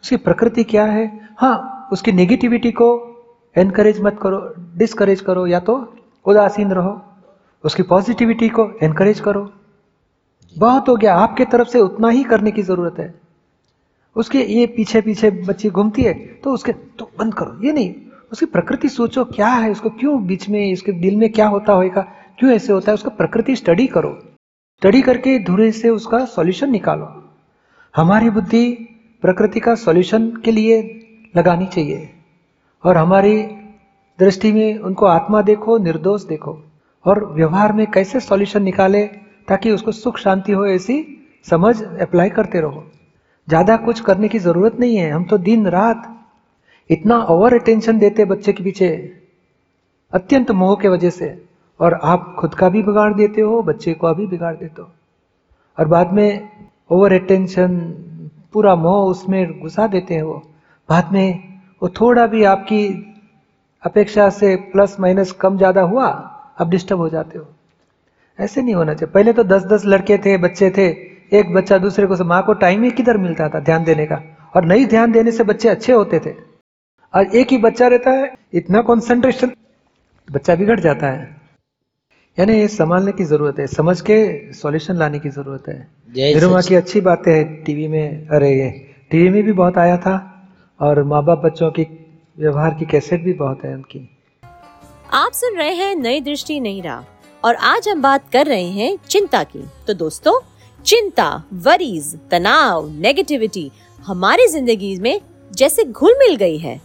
उसकी 0.02 0.16
प्रकृति 0.16 0.64
क्या 0.64 0.84
है। 0.84 1.28
हाँ 1.38 1.88
उसकी 1.92 2.12
नेगेटिविटी 2.12 2.72
को 2.72 2.88
एनकरेज 3.56 4.00
मत 4.00 4.18
करो 4.22 4.54
डिस्करेज 4.76 5.20
करो, 5.20 5.46
या 5.46 5.60
तो 5.60 5.94
उदासीन 6.24 6.70
रहो। 6.70 7.02
उसकी 7.64 7.82
पॉजिटिविटी 7.82 8.48
को 8.48 8.70
एनकरेज 8.82 9.20
करो। 9.20 9.52
बहुत 10.58 10.88
हो 10.88 10.96
गया, 10.96 11.14
आपके 11.14 11.44
तरफ़ 11.44 11.68
से 11.68 11.80
उतना 11.80 12.08
ही 12.08 12.24
करने 12.24 12.50
की 12.50 12.62
ज़रूरत 12.62 12.98
है। 12.98 13.27
उसके 14.16 14.42
ये 14.44 14.66
पीछे 14.68 15.00
पीछे 15.00 15.30
बच्ची 15.30 15.68
घूमती 15.70 16.02
है 16.02 16.14
तो 16.44 16.52
उसके 16.52 16.72
तो 16.72 17.10
बंद 17.18 17.34
करो। 17.34 17.58
ये 17.64 17.72
नहीं, 17.72 17.94
उसकी 18.32 18.46
प्रकृति 18.46 18.88
सोचो 18.88 19.24
क्या 19.26 19.48
है, 19.48 19.70
उसको 19.70 19.90
क्यों 19.90 20.26
बीच 20.26 20.48
में 20.48 20.60
इसके 20.62 20.92
दिल 20.94 21.16
में 21.16 21.30
क्या 21.32 21.46
होता 21.48 21.72
होगा 21.72 22.02
क्यों 22.38 22.52
ऐसे 22.52 22.72
होता 22.72 22.90
है, 22.90 22.94
उसका 22.94 23.10
प्रकृति 23.12 23.56
स्टडी 23.56 23.86
करो। 23.88 24.18
स्टडी 24.82 25.00
करके 25.02 25.38
धुरे 25.44 25.70
से 25.72 25.88
उसका 25.90 26.24
सॉल्यूशन 26.26 26.70
निकालो। 26.70 27.06
हमारी 27.94 28.30
बुद्धि 28.30 28.66
प्रकृति 29.22 29.60
का 29.60 29.74
सॉल्यूशन 29.76 30.30
के 30.44 30.50
लिए 30.52 30.82
लगानी 31.34 31.66
चाहिए, 31.66 32.08
और 32.84 32.96
हमारी 32.96 33.42
दृष्टि 34.18 34.52
में 34.52 34.78
उनको 34.80 35.06
आत्मा 35.06 35.40
देखो, 35.42 35.78
निर्दोष 35.78 36.22
देखो, 36.24 36.52
और 37.04 37.24
व्यवहार 37.32 37.72
में 37.72 37.86
कैसे 37.86 38.20
सॉल्यूशन 38.20 38.62
निकाले, 38.62 39.04
ताकि 39.48 39.70
उसको 39.70 39.92
सुख 39.92 40.18
शांति 40.18 40.52
हो, 40.52 40.66
ऐसी 40.66 41.04
समझ 41.46 41.82
अप्लाई 41.82 42.30
करते 42.30 42.60
रहो। 42.60 42.84
ज़्यादा 43.48 43.76
कुछ 43.78 44.00
करने 44.00 44.28
की 44.28 44.38
ज़रूरत 44.38 44.76
नहीं 44.80 44.96
है। 44.96 45.10
हम 45.10 45.24
तो 45.24 45.38
दिन 45.40 45.66
रात 45.68 46.14
इतना 46.90 47.18
ओवर 47.24 47.54
अटेंशन 47.54 47.98
देते 47.98 48.24
बच्चे 48.24 48.52
के 48.52 48.64
पीछे, 48.64 48.88
अत्यंत 50.12 50.50
मोह 50.52 50.74
के 50.76 50.88
वजह 50.88 51.10
से। 51.10 51.36
और 51.80 51.94
आप 51.94 52.34
खुद 52.38 52.54
का 52.54 52.68
भी 52.68 52.82
बिगाड़ 52.82 53.12
देते 53.14 53.40
हो, 53.40 53.62
बच्चे 53.62 53.92
को 53.94 54.14
भी 54.14 54.26
बिगाड़ 54.26 54.54
देते 54.56 54.82
हो। 54.82 54.88
और 55.78 55.88
बाद 55.88 56.12
में 56.12 56.48
ओवर 56.90 57.12
अटेंशन 57.12 57.76
पूरा 58.52 58.74
मोह 58.76 59.10
उसमें 59.10 59.60
घुसा 59.60 59.86
देते 59.86 60.14
हैं 60.14 60.22
वो। 60.22 60.42
बाद 60.88 61.12
में 61.12 61.58
वो 61.82 61.88
थोड़ा 61.90 62.26
भी 62.26 62.44
आपकी 62.44 62.86
अपेक्षा 63.82 64.28
से 64.30 64.54
प्लस 64.72 64.96
माइनस 65.00 65.32
कम 65.32 65.56
ज़्यादा 65.56 65.82
हुआ, 65.82 66.06
आप 66.60 66.68
डिस्टर्ब 66.68 66.98
हो 66.98 67.08
जाते 67.08 67.38
हो। 67.38 67.46
ऐसे 68.38 68.62
नहीं 68.62 68.74
होना 68.74 68.94
चाहिए। 68.94 69.12
पहले 69.12 69.32
तो 69.32 69.44
दस 69.44 69.64
दस 69.64 69.84
लड़के 69.86 70.18
थे, 70.18 70.36
बच्चे 70.38 70.70
थे 70.70 70.88
एक 71.32 71.52
बच्चा 71.54 71.78
दूसरे 71.78 72.06
को 72.06 72.24
माँ 72.24 72.42
को 72.42 72.52
टाइम 72.52 72.82
ही 72.82 72.90
किधर 72.90 73.16
मिलता 73.16 73.48
था 73.48 73.60
ध्यान 73.60 73.84
देने 73.84 74.06
का? 74.06 74.20
और 74.56 74.64
नहीं 74.64 74.86
ध्यान 74.86 75.12
देने 75.12 75.32
से 75.32 75.44
बच्चे 75.44 75.68
अच्छे 75.68 75.92
होते 75.92 76.18
थे। 76.18 76.30
और 77.14 77.36
एक 77.36 77.50
ही 77.50 77.58
बच्चा 77.58 77.86
रहता 77.86 78.10
है 78.10 78.32
इतना 78.54 78.80
कॉन्सेंट्रेशन 78.82 79.52
बच्चा 80.28 80.54
बिगड़ 80.54 80.78
जाता 80.80 81.06
है। 81.06 81.36
यानी 82.38 82.52
ये 82.52 82.68
संभालने 82.68 83.12
की 83.12 83.24
ज़रूरत 83.24 83.58
है 83.58 83.66
समझ 83.66 84.00
के 84.00 84.52
सॉल्यूशन 84.52 84.96
लाने 84.96 85.18
की 85.18 85.28
ज़रूरत 85.28 85.68
है। 85.68 85.88
जय 86.14 86.34
निरुमा 86.34 86.60
की 86.60 86.74
अच्छी 86.74 87.00
बातें 87.00 87.32
हैं 87.32 87.62
टीवी 87.64 87.88
में। 87.88 88.28
अरे 88.28 88.50
ये 88.50 88.70
टीवी 89.10 89.28
में 89.28 89.42
भी 89.42 89.52
बहुत 89.52 89.78
आया 89.78 89.96
था 89.96 90.16
और 90.80 91.02
माँ 91.04 91.24
बाप 91.24 91.42
बच्चों 91.44 91.70
की 91.70 91.86
व्यवहार 92.38 92.74
की 92.74 92.86
कैसेट 92.86 93.22
भी 93.22 93.32
बहुत 93.32 93.64
है 93.64 93.74
उनकी। 93.74 94.08
आप 95.12 95.32
सुन 95.32 95.56
रहे 95.56 95.74
हैं 95.74 95.94
नई 95.96 96.20
दृष्टि 96.20 96.60
नई 96.60 96.80
राह 96.80 97.04
और 97.44 97.54
आज 97.54 97.88
हम 97.88 98.02
बात 98.02 98.30
कर 98.32 98.46
रहे 98.46 98.68
हैं 98.70 98.96
चिंता 99.08 99.42
की। 99.42 99.64
तो 99.86 99.94
दोस्तों 99.94 100.40
चिंता 100.84 101.24
वरीज 101.62 102.14
तनाव 102.30 102.88
नेगेटिविटी 102.90 103.70
हमारी 103.98 104.46
ज़िंदगी 104.46 104.96
में 104.96 105.20
जैसे 105.52 105.84
घुल 105.84 106.14
मिल 106.18 106.36
गई 106.36 106.58
है। 106.58 106.80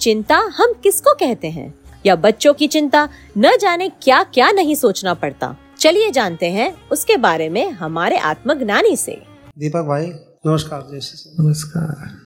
चिंता 0.00 0.36
हम 0.56 0.72
किसको 0.82 1.12
कहते 1.14 1.48
हैं? 1.48 1.74
या 2.06 2.16
बच्चों 2.16 2.52
की 2.54 2.66
चिंता 2.66 3.08
न 3.38 3.56
जाने 3.60 3.88
क्या 4.02 4.22
क्या 4.24 4.50
नहीं 4.50 4.74
सोचना 4.74 5.14
पड़ता। 5.14 5.54
चलिए 5.78 6.10
जानते 6.10 6.50
हैं 6.50 6.72
उसके 6.92 7.16
बारे 7.16 7.48
में 7.48 7.70
हमारे 7.72 8.18
आत्मज्ञानी 8.24 8.96
से। 8.96 9.12
दीपक 9.58 9.86
भाई 9.88 10.06
नमस्कार 10.46 10.82
जय 10.90 11.00
श्री 11.00 11.44
नमस्कार। 11.44 12.24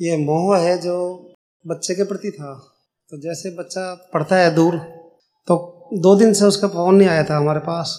ये 0.00 0.16
मोह 0.16 0.56
है 0.58 0.78
जो 0.78 0.96
बच्चे 1.64 1.94
के 1.94 2.04
प्रति 2.04 2.30
था। 2.30 2.54
तो 3.10 3.20
जैसे 3.20 3.56
बच्चा 3.58 3.92
पढ़ता 4.14 4.36
है 4.36 4.54
दूर 4.54 4.76
तो 5.48 5.56
दो 6.00 6.16
दिन 6.16 6.32
से 6.32 6.44
उसका 6.44 6.68
फ़ोन 6.68 6.94
नहीं 6.94 7.08
आया 7.08 7.24
था 7.24 7.36
हमारे 7.36 7.60
पास। 7.60 7.96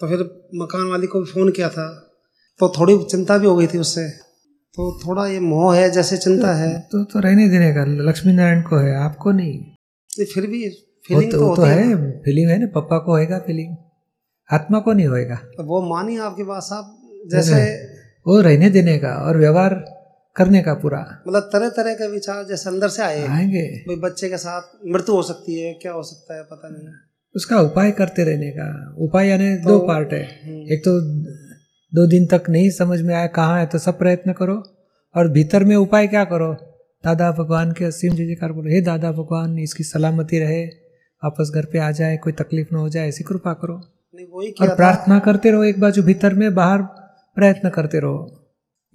तो 0.00 0.08
फिर 0.08 0.48
मकान 0.54 0.88
वाली 0.90 1.06
को 1.06 1.20
भी 1.20 1.26
फ़ोन 1.26 1.50
किया 1.50 1.68
था। 1.68 2.04
तो 2.58 2.68
थोड़ी 2.68 3.04
चिंता 3.04 3.38
भी 3.38 3.46
हो 3.46 3.56
गई 3.56 3.66
थी 3.66 3.78
उससे। 3.78 4.08
तो 4.74 5.00
थोड़ा 5.06 5.26
ये 5.26 5.40
मोह 5.40 5.76
है 5.76 5.90
जैसे 5.90 6.16
चिंता 6.16 6.54
है। 6.54 6.80
तो 6.80 7.04
तो 7.04 7.18
रहने 7.18 7.48
देने 7.48 7.72
का 7.72 7.84
लक्ष्मी 7.84 8.32
नारायण 8.32 8.62
को 8.62 8.76
है 8.76 8.96
आपको 8.96 9.32
नहीं? 9.32 9.64
तो 10.18 10.24
फिर 10.24 10.46
भी 10.46 10.70
फीलिंग 11.06 11.32
तो, 11.32 11.38
तो, 11.38 11.56
तो 11.56 11.62
है 11.62 12.12
फीलिंग 12.20 12.50
है 12.50 12.58
ना 12.58 12.66
पप्पा 12.66 12.98
को 12.98 13.12
होएगा 13.12 13.38
फीलिंग 13.38 13.76
आत्मा 14.52 14.78
को 14.78 14.92
नहीं 14.92 15.06
होएगा। 15.06 15.34
तो 15.34 15.64
वो 15.64 15.82
मानी 15.82 16.16
आपके 16.16 16.44
बात 16.44 16.62
साहब 16.62 16.98
जैसे 17.26 17.74
वो 18.26 18.40
रहने 18.40 18.70
देने 18.70 18.98
का 18.98 19.08
और 19.08 19.36
व्यवहार 19.36 19.74
करने 20.36 20.62
का 20.62 20.74
पूरा। 20.74 21.22
मतलब 21.28 21.42
तरह 21.42 21.68
तरह 21.68 21.94
के 21.94 22.08
विचार 22.08 22.44
जैसे 22.44 22.70
अंदर 22.70 22.88
से 22.88 23.02
आए। 23.02 23.26
आएँगे। 23.26 23.96
बच्चे 23.96 24.28
के 24.28 24.36
साथ 24.36 24.62
मृत्यु 24.86 25.14
हो 25.14 25.22
सकती 25.22 25.60
है 25.60 25.74
क्या 25.74 25.92
हो 25.92 26.02
सकता 26.02 26.36
है 26.36 26.42
पता 26.42 26.68
नहीं। 26.68 26.88
उसका 27.36 27.60
उपाय 27.60 27.90
करते 27.90 28.24
रहने 28.24 28.50
का। 28.50 28.94
उपाय 28.98 29.28
यानी 29.28 29.56
दो 29.56 29.78
पार्ट 29.86 30.12
है। 30.12 30.22
एक 30.72 30.80
तो 30.80 31.00
दो 31.94 32.06
दिन 32.06 32.26
तक 32.26 32.42
नहीं 32.50 32.70
समझ 32.70 33.02
में 33.02 33.14
आया 33.14 33.26
कहाँ 33.26 33.60
है 33.60 33.66
तो 33.66 33.78
सब 33.78 33.98
प्रयत्न 33.98 34.32
करो। 34.32 34.62
और 35.16 35.28
भीतर 35.28 35.64
में 35.64 35.76
उपाय 35.76 36.06
क्या 36.06 36.24
करो? 36.24 36.54
दादा 37.04 37.32
भगवान 37.32 37.72
के 37.72 37.84
असीम 37.84 38.14
जय 38.14 38.26
जयकार 38.26 38.52
बोलो 38.52 38.70
हे 38.70 38.80
दादा 38.80 39.12
भगवान 39.12 39.58
इसकी 39.58 39.84
सलामती 39.84 40.38
रहे। 40.38 40.64
वापस 41.24 41.52
घर 41.54 41.64
पे 41.64 41.78
आ 41.78 41.90
जाए 41.90 42.16
कोई 42.16 42.32
तकलीफ़ 42.32 42.68
ना 42.72 42.78
हो 42.78 42.88
जाए 42.88 43.08
ऐसी 43.08 43.24
कृपा 43.24 43.52
करो। 43.52 43.74
और 44.60 44.68
प्रार्थना 44.76 45.18
करते 45.18 45.50
रहो 45.50 45.64
एक 45.64 45.80
बाजू 45.80 46.02
भीतर 46.02 46.34
में 46.34 46.54
बाहर 46.54 46.82
प्रयत्न 47.34 47.68
करते 47.68 47.98
रहो। 47.98 48.18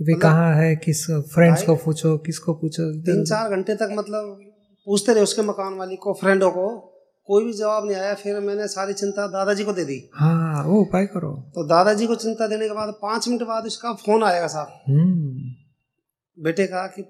भाई 0.02 0.14
मतलब- 0.14 0.22
कहाँ 0.22 0.56
है 0.56 0.76
किस 0.76 1.06
फ्रेंड्स 1.12 1.64
को 1.64 1.76
पूछो 1.76 2.18
किसको 2.18 2.54
पूछो 2.54 3.02
तीन 3.02 3.26
चार 3.26 3.50
घंटे 3.50 3.76
तक 3.76 3.90
मतलब 3.92 4.40
पूछते 4.86 5.14
रहे 5.14 5.24
उसके 5.24 5.42
मकान 5.42 5.74
वाली 5.74 5.96
को 5.96 6.14
फ्रेंडों 6.14 6.52
को। 6.52 6.93
कोई 7.28 7.46
भी 7.46 7.54
जवाब 7.54 7.86
नहीं 7.88 7.98
आया 7.98 8.14
फिर 8.14 8.40
मैंने 8.40 8.68
सारी 8.68 8.94
चिंता 8.94 9.28
दादाजी 9.28 9.64
को 9.64 9.74
दे 9.74 9.84
दी। 9.86 9.98
हाँ 10.14 10.64
वो 10.64 10.80
उपाय 10.82 11.06
करो। 11.06 11.30
तो 11.56 11.64
दादाजी 11.68 12.08
को 12.08 12.16
चिंता 12.16 12.48
देने 12.48 12.68
के 12.68 12.74
बाद 12.74 12.94
पाँच 13.02 13.28
मिनट 13.28 13.42
बाद 13.42 13.64
उसका 13.64 13.94
फ़ोन 13.94 14.24
आएगा 14.24 14.48
साहब। 14.48 14.84
हम्म। 14.88 16.44
बेटे 16.44 16.66
का 16.68 16.86
कि 16.88 17.02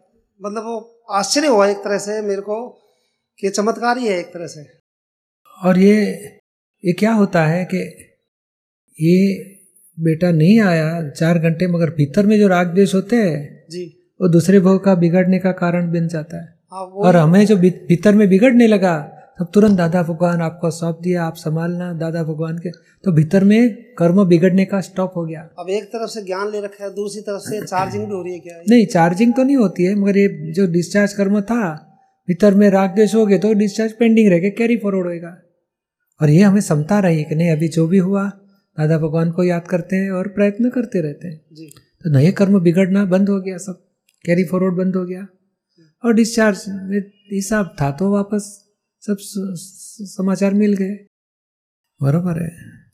मतलब 0.41 0.63
वो 0.63 1.03
आश्चर्य 1.11 1.47
हुआ 1.47 1.67
एक 1.67 1.77
तरह 1.77 1.97
से 1.97 2.21
मेरे 2.21 2.41
को 2.41 2.57
कि 3.39 3.49
चमत्कार 3.49 3.97
ही 3.97 4.07
है 4.07 4.19
एक 4.19 4.25
तरह 4.25 4.47
से। 4.47 4.63
और 5.63 5.79
ये 5.79 6.03
ये 6.83 6.93
क्या 6.93 7.13
होता 7.13 7.45
है 7.45 7.65
कि 7.65 7.81
ये 8.97 9.17
बेटा 9.97 10.31
नहीं 10.31 10.59
आया 10.59 11.09
चार 11.09 11.39
घंटे 11.39 11.67
मगर 11.67 11.89
भीतर 11.89 12.25
में 12.25 12.37
जो 12.39 12.47
राग 12.47 12.67
द्वेष 12.67 12.95
होते 12.95 13.15
हैं 13.15 13.65
जी। 13.69 13.83
वो 14.21 14.29
दूसरे 14.29 14.59
भाव 14.59 14.77
का 14.77 14.95
बिगड़ने 14.95 15.39
का 15.39 15.51
कारण 15.51 15.91
बन 15.91 16.07
जाता 16.07 16.37
है। 16.37 16.47
हाँ 16.73 16.81
और 16.81 17.15
हमें 17.15 17.45
जो 17.45 17.57
भीतर 17.57 18.15
में 18.15 18.27
बिगड़ने 18.29 18.67
लगा 18.67 18.95
तब 19.37 19.47
तुरंत 19.53 19.77
दादा 19.77 20.01
भगवान 20.03 20.41
आपको 20.41 20.69
सौंप 20.71 20.99
दिया 21.01 21.23
आप 21.23 21.35
संभालना 21.35 21.91
दादा 21.93 22.23
भगवान 22.23 22.57
के। 22.57 22.69
तो 23.03 23.11
भीतर 23.11 23.43
में 23.43 23.93
कर्म 23.93 24.23
बिगड़ने 24.25 24.65
का 24.65 24.81
स्टॉप 24.81 25.13
हो 25.17 25.25
गया। 25.25 25.41
अब 25.59 25.69
एक 25.69 25.83
तरफ़ 25.85 26.09
से 26.09 26.21
ज्ञान 26.21 26.51
ले 26.51 26.61
रखा 26.61 26.83
है 26.83 26.89
दूसरी 26.93 27.21
तरफ़ 27.21 27.41
से 27.41 27.61
चार्जिंग 27.61 28.05
भी 28.05 28.13
हो 28.13 28.21
रही 28.23 28.33
है 28.33 28.39
क्या? 28.39 28.61
नहीं 28.69 28.85
चार्जिंग 28.85 29.33
तो 29.33 29.43
नहीं 29.43 29.55
होती 29.55 29.83
है 29.83 29.95
मगर 29.95 30.17
ये 30.17 30.51
जो 30.53 30.67
डिस्चार्ज 30.67 31.13
कर्म 31.13 31.41
था 31.41 31.73
भीतर 32.27 32.53
में 32.53 32.69
राग 32.69 32.89
द्वेष 32.89 33.15
हो 33.15 33.25
गए 33.25 33.37
तो 33.37 33.53
डिस्चार्ज 33.53 33.91
पेंडिंग 33.91 34.29
रह 34.29 34.39
गए 34.39 34.49
कैरी 34.49 34.77
फॉरवर्ड 34.77 35.07
होएगा। 35.07 35.35
और 36.19 36.29
ये 36.29 36.41
हमें 36.41 36.61
समता 36.61 36.99
रही 36.99 37.17
है 37.17 37.23
कि 37.23 37.35
नहीं 37.35 37.51
अभी 37.51 37.67
जो 37.67 37.87
भी 37.87 37.97
हुआ 37.97 38.23
दादा 38.77 38.97
भगवान 38.97 39.31
को 39.31 39.43
याद 39.43 39.67
करते 39.67 39.95
हैं 39.95 40.11
और 40.11 40.27
प्रयत्न 40.27 40.69
करते 40.69 41.01
रहते 41.01 41.27
हैं। 41.27 41.39
जी। 41.53 41.65
तो 42.05 42.09
नए 42.09 42.31
कर्म 42.31 42.59
बिगड़ना 42.59 43.05
बंद 43.05 43.29
हो 43.29 43.39
गया 43.41 43.57
सब 43.57 43.83
कैरी 44.25 44.43
फॉरवर्ड 44.43 44.75
बंद 44.75 44.95
हो 44.95 45.05
गया। 45.05 45.27
और 46.03 46.13
डिस्चार्ज 46.13 46.63
में 46.67 46.99
हिसाब 47.33 47.75
था 47.81 47.91
तो 47.91 48.11
वापस 48.11 48.59
सब 49.03 49.17
समाचार 49.19 50.53
मिल 50.53 50.73
गए। 50.73 50.95
बरोबर 52.01 52.41
है। 52.43 52.49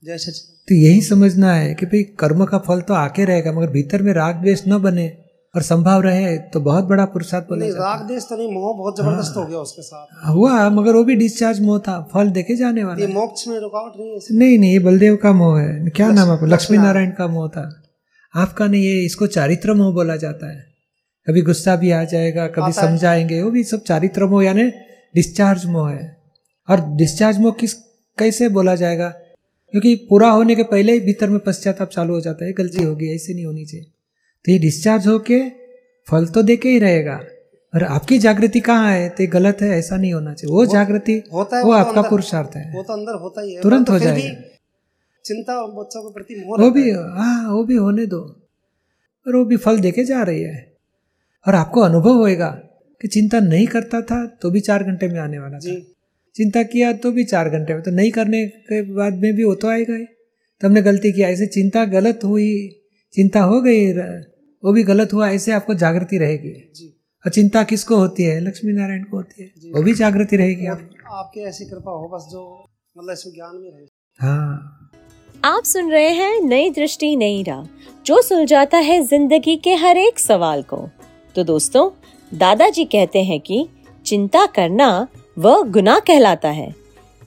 जैसे 0.06 0.32
तो 0.68 0.76
यही 0.76 1.02
समझना 1.02 1.54
है 1.54 1.74
कि 1.74 1.86
भाई 1.86 2.04
कर्म 2.20 2.44
का 2.46 2.58
फल 2.58 2.82
तो 2.82 2.94
आके 2.94 3.26
रहेगा 3.26 3.52
मगर 3.52 3.70
भीतर 3.70 4.02
में 4.02 4.14
राग 4.14 4.36
द्वेष 4.36 4.62
न 4.68 4.78
बने 4.78 5.08
और 5.56 5.62
संभाव 5.62 6.02
रहे 6.02 6.38
तो 6.54 6.60
बहुत 6.62 6.84
बड़ा 6.84 7.06
पुरुषार्थ 7.06 7.46
बोला 7.46 7.68
राग 7.76 8.08
देश 8.08 8.24
तो 8.24 8.38
नहीं 8.38 8.52
मोह 8.54 8.76
बहुत 8.78 8.98
ज़बरदस्त 8.98 9.38
हो। 9.38 9.46
गया 9.46 9.60
उसके 9.60 9.82
साथ। 9.82 10.28
हुआ 10.28 10.70
मगर 10.70 10.96
वो 10.96 11.04
भी 11.04 11.16
डिस्चार्ज 11.16 11.60
मोह 11.62 11.80
था 11.80 12.00
फल 12.14 12.30
देखे 12.32 12.56
जाने 12.56 12.84
वाला 12.84 13.06
ये 13.06 13.08
मोक्ष 13.14 13.48
में 13.48 13.60
रुकावट 13.60 13.94
नहीं 14.00 14.10
है 14.10 14.38
नहीं 14.40 14.60
नहीं 14.60 14.72
ये 14.74 14.80
बलदेव 14.80 15.16
का 15.16 15.32
मोह 15.34 15.60
है। 15.62 15.90
क्या 15.90 16.10
नाम 16.10 16.28
है 16.28 16.34
आपका? 16.34 16.48
लक्ष्मी 16.48 16.78
नारायण 16.78 17.12
का 17.12 17.28
मोह 17.28 17.48
था। 17.48 17.70
आपका 18.34 18.68
नहीं 18.68 18.84
ये 18.84 19.06
इसको 19.06 19.28
चारित्र 19.30 19.74
मोह 19.74 19.94
बोला 19.94 20.16
जाता 20.18 20.52
है। 20.52 20.62
कभी 21.28 21.42
गुस्सा 21.42 21.76
भी 21.76 21.92
आ 21.92 22.04
जाएगा 22.04 22.48
कभी 22.48 22.72
समझाएँगे 22.74 23.42
वो 23.42 23.52
भी 23.52 23.64
सब 23.64 23.84
चारित्र 23.84 24.26
मोह 24.26 24.46
यानी 24.46 24.72
डिस्चार्ज 25.16 25.66
मोह 25.66 25.92
है। 25.92 26.18
और 26.70 26.86
डिस्चार्ज 26.88 27.38
मोह 27.38 27.52
किस 27.52 27.74
कैसे 28.18 28.50
बोला 28.50 28.76
जाएगा? 28.76 29.10
क्योंकि 29.72 29.96
पूरा 29.96 30.30
होने 30.30 30.56
के 30.56 30.64
पहले 30.64 30.94
ही 30.94 31.00
भीतर 31.00 31.30
में 31.30 31.40
पश्चाताप 31.40 31.90
चालू 31.90 32.14
हो 32.14 32.22
जाता 32.22 32.46
है 32.46 32.52
गलती 32.52 32.84
होगी 32.84 33.16
ऐसे 33.16 33.34
नहीं 33.34 33.46
होनी 33.46 33.66
चाहिए। 33.66 33.86
तो 34.46 34.52
ये 34.52 34.60
डिस्चार्ज 34.60 35.08
होके 35.08 35.50
फल 36.08 36.26
तो 36.26 36.42
दे 36.42 36.58
के 36.58 36.70
ही 36.70 36.80
रहेगा। 36.80 37.22
और 37.76 37.84
आपकी 37.84 38.20
जागृति 38.20 38.60
कहाँ 38.60 38.92
है? 38.92 39.10
तो 39.10 39.28
गलत 39.28 39.58
है 39.62 39.70
ऐसा 39.70 39.98
नहीं 39.98 40.14
होना 40.14 40.34
चाहिए। 40.34 40.54
वो 40.54 40.66
जागृति 40.66 41.24
होता 41.34 41.58
है 41.58 41.64
वो 41.64 41.70
तो 41.70 41.78
आपका 41.78 42.02
पुरुषार्थ 42.02 42.56
है। 42.56 42.74
वो 42.76 42.84
तो 42.84 42.94
अंदर 42.94 43.14
होता 43.14 43.42
ही 43.42 43.54
है। 43.54 43.62
तुरंत 43.62 43.88
पर 43.88 43.94
हो 43.94 44.00
जाएगा। 44.00 44.42
चिंता 45.26 45.68
बच्चों 45.68 46.02
के 46.02 46.14
प्रति 46.14 46.36
वो 46.36 46.72
भी 46.72 46.92
हाँ 46.92 47.52
वो 47.52 47.64
भी 47.64 47.76
होने 47.76 48.06
दो। 48.06 48.20
और 49.28 49.36
वो 49.36 49.46
भी 49.46 49.58
फल 49.58 49.80
देके 49.80 50.04
जा 50.04 50.24
रही 50.24 50.42
है। 50.42 50.74
और 51.48 51.56
आपको 51.56 51.82
अनुभव 51.82 52.14
होएगा। 52.14 52.62
कि 53.02 53.08
चिंता 53.08 53.40
नहीं 53.40 53.68
करता 53.68 54.02
था 54.02 54.26
तो 54.42 54.52
भी 54.52 54.60
चार 54.60 54.84
घंटे 54.84 55.08
में 55.08 55.20
आने 55.20 55.40
वाला 55.40 55.58
था। 55.58 55.80
चिंता 56.36 56.64
किया 56.64 56.92
तो 56.94 57.12
भी 57.12 57.24
चार 57.26 57.50
घंटे 57.50 57.74
में 57.74 57.82
तो 57.84 57.92
नहीं 57.92 58.12
करने 58.12 58.46
के 58.48 58.82
बाद 58.94 59.14
में 59.14 59.34
भी 59.36 59.44
वो 59.44 59.56
तो 59.56 59.68
आएगा 59.68 59.96
ही 59.96 60.06
तो 60.06 60.68
हमने 60.68 60.82
गलती 60.82 61.12
किया 61.12 61.30
ऐसे 61.30 61.48
चिंता 61.48 61.86
गलत 61.88 62.20
हुई 62.24 62.52
चिंता 63.14 63.42
हो 63.42 63.62
गई 63.62 63.92
वो 64.64 64.74
भी 64.74 64.84
गलत 64.84 65.14
हुआ 65.14 65.30
ऐसे 65.30 65.52
आपको 65.52 65.74
जागृति 65.76 66.18
रहेगी। 66.18 66.52
और 67.26 67.32
चिंता 67.32 67.64
किसको 67.64 67.96
होती 67.96 68.24
है? 68.24 68.40
लक्ष्मी 68.40 68.72
नारायण 68.74 69.04
को 69.04 69.18
होती 69.18 69.44
है। 69.44 69.72
वो 69.72 69.82
भी 69.84 69.94
जागृति 69.94 70.38
रहेगी 70.38 70.66
आप 70.66 70.90
आपकी। 71.12 71.42
ऐसी 71.42 71.66
कृपा 71.66 71.92
हो 71.92 72.08
बस 72.08 72.28
जो 72.32 72.44
मतलब 72.96 73.14
इसमें 73.14 73.34
ज्ञान 73.34 73.56
में 73.56 73.70
रहे। 73.72 73.86
हाँ। 74.20 74.92
आप 75.44 75.64
सुन 75.64 75.92
रहे 75.92 76.10
हैं 76.10 76.40
नई 76.42 76.70
दृष्टि 76.70 77.16
नई 77.16 77.44
राह। 77.44 77.64
जो 78.06 78.22
सुलझाता 78.22 78.78
है 78.78 79.02
ज़िंदगी 79.06 79.56
के 79.58 79.74
हर 79.76 79.98
एक 79.98 80.20
सवाल 80.20 80.62
को। 80.64 80.88
तो 81.36 81.44
दोस्तों 81.44 81.90
दादाजी 82.34 82.86
कहते 82.86 83.24
हैं 83.24 83.40
कि 83.40 83.68
चिंता 84.06 84.46
करना 84.46 85.08
वह 85.40 85.62
गुनाह 85.62 86.00
कहलाता 86.00 86.50
है। 86.50 86.76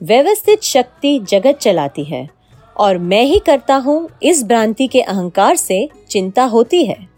व्यवस्थित 0.03 0.63
शक्ति 0.63 1.19
जगत 1.19 1.59
चलाती 1.59 2.05
है 2.05 2.29
और 2.77 2.99
मैं 2.99 3.23
ही 3.23 3.39
करता 3.39 3.75
हूँ 3.75 4.09
इस 4.23 4.45
भ्रांति 4.45 4.87
के 4.87 5.01
अहंकार 5.01 5.57
से 5.57 5.89
चिंता 6.11 6.45
होती 6.45 6.85
है। 6.87 7.09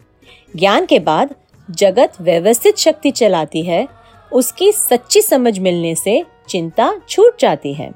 ज्ञान 0.57 0.87
के 0.87 0.99
बाद 0.99 1.35
जगत 1.71 2.13
व्यवस्थित 2.21 2.77
शक्ति 2.77 3.11
चलाती 3.11 3.63
है, 3.63 3.89
उसकी 4.33 4.73
सच्ची 4.73 5.21
समझ 5.23 5.59
मिलने 5.59 5.95
से 5.95 6.25
चिंता 6.49 7.01
छूट 7.09 7.41
जाती 7.41 7.75
है। 7.75 7.91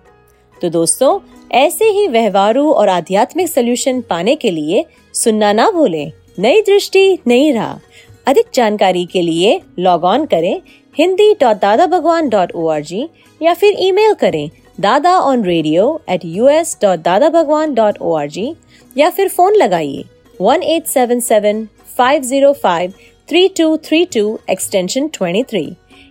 तो 0.62 0.68
दोस्तों, 0.71 1.21
ऐसे 1.52 1.85
ही 1.85 2.09
व्यवहारू 2.09 2.73
और 2.73 2.88
आध्यात्मिक 2.88 3.49
सोल्यूशन 3.49 4.00
पाने 4.00 4.37
के 4.37 4.50
लिए 4.50 4.85
सुनना 5.14 5.52
ना 5.52 5.71
भूलें। 5.71 6.12
नई 6.38 6.61
दृष्टि, 6.61 7.18
नई 7.26 7.52
राह। 7.52 7.88
अधिक 8.28 8.47
जानकारी 8.54 9.04
के 9.06 9.20
लिए 9.23 9.61
लॉग 9.78 10.04
ऑन 10.04 10.25
करें 10.26 10.61
Hindi 10.97 11.32
dot 11.40 11.56
Dada 11.56 11.85
Bhagwan 11.87 12.28
dot 12.28 12.50
O 12.52 12.66
R 12.68 12.80
G 12.82 13.06
या 13.40 13.52
फिर 13.54 13.76
ईमेल 13.80 14.14
करें 14.20 14.49
Dada 14.80 15.16
on 15.18 15.44
radio 15.44 15.85
at 16.11 16.25
U 16.25 16.49
S 16.49 16.76
dot 16.82 16.99
Dada 17.02 17.28
Bhagwan 17.28 17.73
dot 17.75 17.99
O 18.00 18.12
R 18.14 18.28
G 18.28 18.52
या 18.97 19.08
फिर 19.11 19.28
फ़ोन 19.28 19.54
लगाइए 19.54 20.04
one 20.40 20.62
eight 20.62 20.87
seven 20.87 21.20
seven 21.20 21.66
five 21.99 22.23
zero 22.23 22.52
five 22.52 22.92
three 23.28 23.47
two 23.58 23.76
three 23.85 24.04
two 24.14 24.38
extension 24.50 25.08
twenty 25.14 25.42
three 25.42 25.66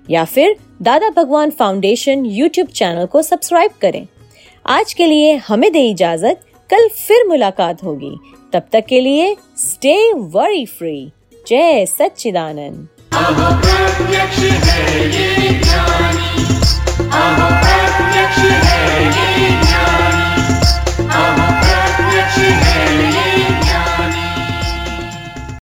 या 0.09 0.23
फिर 0.25 0.55
Dada 0.81 1.09
Bhagwan 1.17 1.49
foundation 1.49 2.25
YouTube 2.25 2.67
channel 2.69 3.05
को 3.05 3.21
subscribe 3.21 3.71
करें। 3.81 4.07
आज 4.65 4.93
के 4.93 5.05
लिए 5.05 5.35
हमें 5.47 5.71
दे 5.71 5.87
इजाज़त, 5.89 6.39
कल 6.69 6.87
फिर 6.87 7.27
मुलाकात 7.27 7.83
होगी। 7.83 8.15
तब 8.53 8.67
तक 8.71 8.85
के 8.85 8.99
लिए 9.01 9.35
स्टे 9.57 9.97
वरी 10.13 10.65
फ्री 10.65 11.11
जय 11.49 11.85
सच्चिदानंद। 11.85 12.87
है 18.63 19.05
ये 19.05 19.66